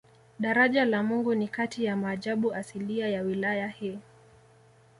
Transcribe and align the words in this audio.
Daraja 0.39 0.85
la 0.85 1.03
Mungu 1.03 1.35
ni 1.35 1.47
kati 1.47 1.85
ya 1.85 1.95
maajabu 1.95 2.53
asilia 2.53 3.09
ya 3.09 3.21
wilaya 3.21 3.67
hii 3.67 3.99